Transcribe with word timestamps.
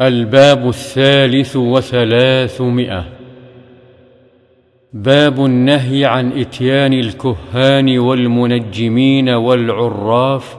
الباب 0.00 0.68
الثالث 0.68 1.56
وثلاثمائة. 1.56 3.04
باب 4.92 5.44
النهي 5.44 6.04
عن 6.04 6.32
إتيان 6.32 6.92
الكهان 6.92 7.98
والمنجمين 7.98 9.28
والعراف 9.28 10.56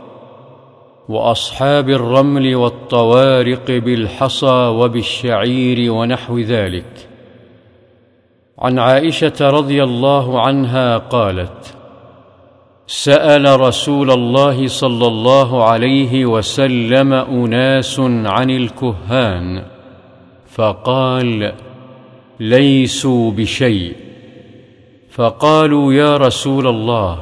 وأصحاب 1.09 1.89
الرمل 1.89 2.55
والطوارق 2.55 3.71
بالحصى 3.71 4.67
وبالشعير 4.67 5.91
ونحو 5.91 6.39
ذلك. 6.39 7.07
عن 8.59 8.79
عائشة 8.79 9.49
رضي 9.49 9.83
الله 9.83 10.41
عنها 10.41 10.97
قالت 10.97 11.80
سأل 12.87 13.59
رسول 13.59 14.11
الله 14.11 14.67
صلى 14.67 15.07
الله 15.07 15.63
عليه 15.63 16.25
وسلم 16.25 17.13
أناس 17.13 17.99
عن 17.99 18.49
الكهان 18.49 19.63
فقال 20.47 21.53
ليسوا 22.39 23.31
بشيء. 23.31 23.95
فقالوا 25.11 25.93
يا 25.93 26.17
رسول 26.17 26.67
الله 26.67 27.19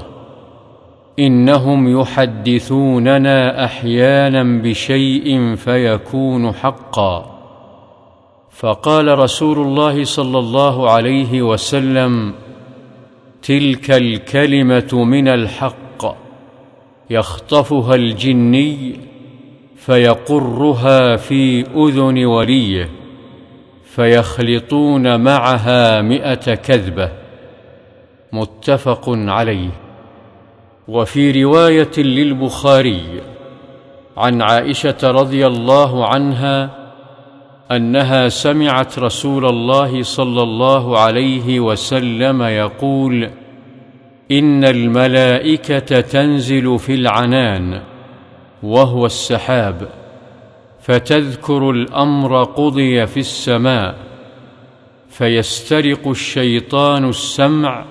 إنهم 1.20 2.00
يحدثوننا 2.00 3.66
أحيانا 3.66 4.62
بشيء 4.62 5.56
فيكون 5.56 6.52
حقا. 6.52 7.40
فقال 8.52 9.20
رسول 9.20 9.60
الله 9.60 10.04
صلى 10.04 10.40
الله 10.40 10.90
عليه 10.90 11.42
وسلم 11.42 12.34
تلك 13.42 13.92
الكلمة 13.92 15.04
من 15.04 15.28
الحق 15.28 16.18
يخطفها 17.10 17.96
الجني 17.96 19.00
فيقرها 19.76 21.16
في 21.16 21.62
أذن 21.62 22.26
وليه 22.26 22.90
فيخلطون 23.84 25.20
معها 25.22 26.02
مائه 26.02 26.56
كذبة. 26.56 27.12
متفق 28.32 29.04
عليه. 29.10 29.70
وفي 30.88 31.44
رواية 31.44 31.98
للبخاري 31.98 33.22
عن 34.18 34.42
عائشة 34.42 34.98
رضي 35.04 35.48
الله 35.48 36.08
عنها 36.08 36.79
أنها 37.72 38.30
سمعت 38.30 39.00
رسول 39.00 39.46
الله 39.46 40.04
صلى 40.04 40.44
الله 40.44 41.00
عليه 41.00 41.60
وسلم 41.60 42.42
يقول 42.42 43.30
إن 44.32 44.64
الملائكة 44.64 46.00
تنزل 46.00 46.80
في 46.80 46.94
العنان 46.94 47.82
وهو 48.64 49.06
السحاب 49.06 49.90
فتذكر 50.82 51.70
الأمر 51.70 52.44
قضي 52.44 53.08
في 53.08 53.20
السماء 53.20 53.96
فيسترق 55.10 56.08
الشيطان 56.08 57.10
السمع 57.10 57.86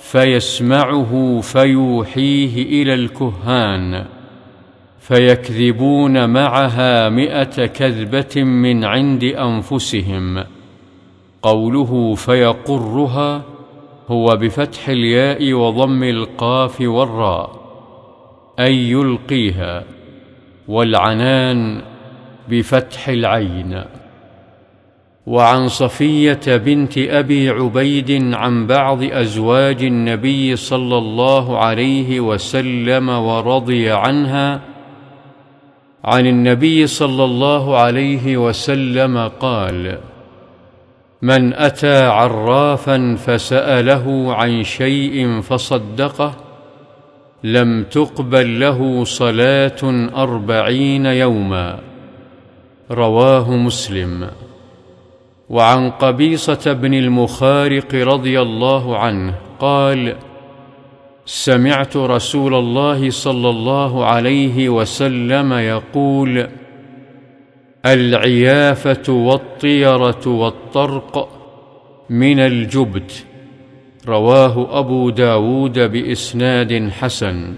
فيسمعه 0.00 1.40
فيوحيه 1.40 2.82
إلى 2.82 2.94
الكهان. 2.94 4.15
فيكذبون 5.06 6.30
معها 6.30 7.08
مائه 7.08 7.66
كذبة 7.66 8.42
من 8.42 8.84
عند 8.84 9.24
أنفسهم. 9.24 10.44
قوله 11.42 12.14
فيقرها 12.14 13.42
هو 14.08 14.26
بفتح 14.26 14.88
الياء 14.88 15.52
وضم 15.52 16.02
القاف 16.02 16.80
والراء 16.80 17.50
أي 18.60 18.90
يلقيها 18.90 19.84
والعنان 20.68 21.82
بفتح 22.48 23.08
العين. 23.08 23.84
وعن 25.26 25.68
صفية 25.68 26.40
بنت 26.46 26.98
أبي 26.98 27.50
عبيد 27.50 28.34
عن 28.34 28.66
بعض 28.66 29.02
أزواج 29.02 29.82
النبي 29.82 30.56
صلى 30.56 30.98
الله 30.98 31.58
عليه 31.58 32.20
وسلم 32.20 33.08
ورضي 33.08 33.90
عنها 33.90 34.75
عن 36.04 36.26
النبي 36.26 36.86
صلى 36.86 37.24
الله 37.24 37.76
عليه 37.78 38.36
وسلم 38.36 39.30
قال 39.40 39.98
من 41.22 41.54
أتى 41.54 42.04
عرافا 42.04 43.16
فسأله 43.26 44.34
عن 44.34 44.62
شيء 44.62 45.40
فصدقه 45.40 46.34
لم 47.44 47.84
تقبل 47.84 48.60
له 48.60 49.04
صلاة 49.04 50.08
أربعين 50.16 51.06
يوما. 51.06 51.78
رواه 52.90 53.50
مسلم. 53.50 54.28
وعن 55.50 55.90
قبيصة 55.90 56.72
بن 56.72 56.94
المخارق 56.94 57.94
رضي 57.94 58.40
الله 58.40 58.98
عنه 58.98 59.34
قال 59.60 60.16
سمعت 61.26 61.96
رسول 61.96 62.54
الله 62.54 63.10
صلى 63.10 63.50
الله 63.50 64.04
عليه 64.04 64.68
وسلم 64.68 65.52
يقول 65.52 66.48
العيافة 67.86 69.12
والطيرة 69.12 70.22
والطرق 70.26 71.28
من 72.10 72.38
الجبت. 72.38 73.24
رواه 74.06 74.78
أبو 74.78 75.10
داود 75.10 75.78
بإسناد 75.78 76.90
حسن. 76.90 77.54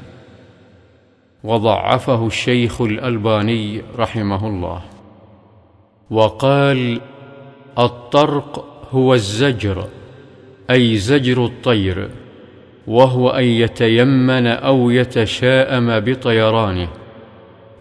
وضعفه 1.44 2.26
الشيخ 2.26 2.80
الألباني 2.80 3.82
رحمه 3.98 4.46
الله. 4.46 4.82
وقال 6.10 7.00
الطرق 7.78 8.64
هو 8.90 9.14
الزجر 9.14 9.84
أي 10.70 10.96
زجر 10.96 11.44
الطير. 11.44 12.10
وهو 12.88 13.30
أن 13.30 13.44
يتيمن 13.44 14.46
أو 14.46 14.90
يتشاءم 14.90 16.00
بطيرانه 16.00 16.88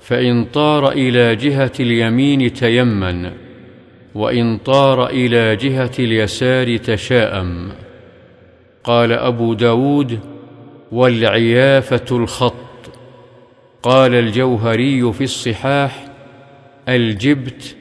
فإن 0.02 0.46
طار 0.46 0.92
إلى 0.92 1.36
جهة 1.36 1.72
اليمين 1.80 2.54
تيمن 2.54 3.32
وإن 4.16 4.58
طار 4.58 5.08
إلى 5.08 5.56
جهة 5.56 5.92
اليسار 6.00 6.78
تشاءم. 6.78 7.72
قال 8.84 9.12
أبو 9.12 9.54
داود 9.54 10.20
والعيافة 10.92 12.06
الخط. 12.18 12.54
قال 13.84 14.16
الجوهري 14.16 15.14
في 15.14 15.24
الصحاح 15.24 16.06
الجبت 16.90 17.76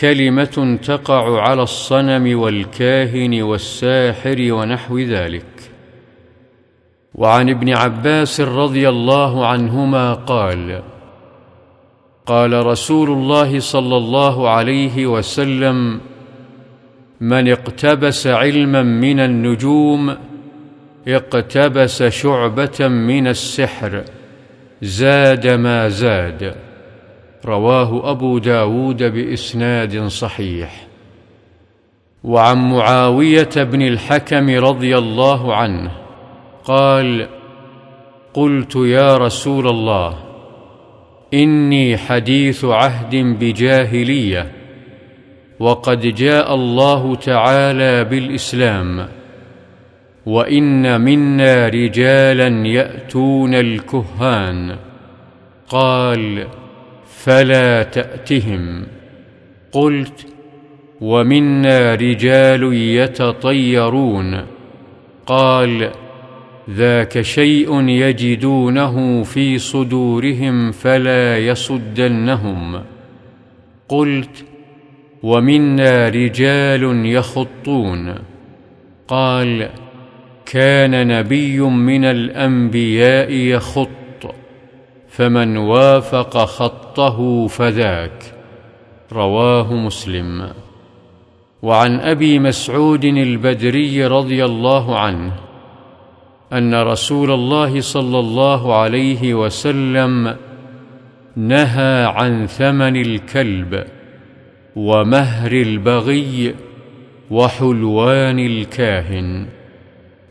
كلمة 0.00 0.78
تقع 0.84 1.40
على 1.40 1.62
الصنم 1.62 2.38
والكاهن 2.38 3.42
والساحر 3.42 4.52
ونحو 4.52 4.98
ذلك. 4.98 5.44
وعن 7.14 7.50
ابن 7.50 7.68
عباس 7.68 8.40
رضي 8.40 8.88
الله 8.88 9.46
عنهما 9.46 10.14
قال 10.14 10.82
قال 12.26 12.66
رسول 12.66 13.10
الله 13.10 13.60
صلى 13.60 13.96
الله 13.96 14.50
عليه 14.50 15.06
وسلم 15.06 16.00
من 17.20 17.48
اقتبس 17.48 18.26
علما 18.26 18.82
من 18.82 19.20
النجوم 19.20 20.16
اقتبس 21.08 22.02
شعبة 22.02 22.88
من 22.88 23.26
السحر 23.26 24.04
زاد 24.82 25.46
ما 25.46 25.88
زاد 25.88 26.54
رواه 27.44 28.10
أبو 28.10 28.38
داود 28.38 29.02
بإسناد 29.02 30.06
صحيح. 30.06 30.86
وعن 32.24 32.70
معاوية 32.70 33.50
بن 33.56 33.82
الحكم 33.82 34.50
رضي 34.50 34.98
الله 34.98 35.54
عنه 35.54 35.99
قال 36.64 37.26
قلت 38.34 38.76
يا 38.76 39.16
رسول 39.16 39.68
الله 39.68 40.18
إني 41.34 41.96
حديث 41.96 42.64
عهد 42.64 43.16
بجاهلية 43.16 44.52
وقد 45.60 46.00
جاء 46.00 46.54
الله 46.54 47.14
تعالى 47.14 48.04
بالإسلام 48.04 49.08
وإن 50.26 51.00
منا 51.00 51.68
رجالا 51.68 52.66
يأتون 52.66 53.54
الكهان. 53.54 54.76
قال 55.68 56.46
فلا 57.06 57.82
تأتهم. 57.82 58.86
قلت 59.72 60.26
ومنا 61.00 61.94
رجال 61.94 62.74
يتطيرون. 62.74 64.46
قال 65.26 65.90
ذاك 66.70 67.20
شيء 67.20 67.88
يجدونه 67.88 69.22
في 69.22 69.58
صدورهم 69.58 70.72
فلا 70.72 71.38
يصدنهم. 71.38 72.82
قلت 73.88 74.44
ومنا 75.22 76.08
رجال 76.08 77.06
يخطون. 77.06 78.14
قال 79.08 79.68
كان 80.46 81.06
نبي 81.06 81.60
من 81.60 82.04
الأنبياء 82.04 83.32
يخط 83.32 83.88
فمن 85.08 85.56
وافق 85.56 86.44
خطه 86.44 87.46
فذاك. 87.46 88.34
رواه 89.12 89.74
مسلم. 89.74 90.48
وعن 91.62 92.00
أبي 92.00 92.38
مسعود 92.38 93.04
البدري 93.04 94.06
رضي 94.06 94.44
الله 94.44 94.98
عنه 94.98 95.49
أن 96.52 96.74
رسول 96.74 97.30
الله 97.30 97.80
صلى 97.80 98.18
الله 98.18 98.76
عليه 98.76 99.34
وسلم 99.34 100.36
نهى 101.36 102.04
عن 102.04 102.46
ثمن 102.46 102.96
الكلب 102.96 103.84
ومهر 104.76 105.52
البغي 105.52 106.54
وحلوان 107.30 108.38
الكاهن. 108.38 109.46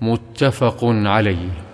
متفق 0.02 0.80
عليه. 0.84 1.69